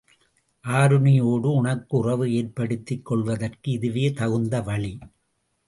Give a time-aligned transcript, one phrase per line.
[0.65, 4.93] ஆருணியோடு உனக்கு உறவு ஏற்படுத்திக் கொள்வதற்கு இதுவே தகுந்த வழி.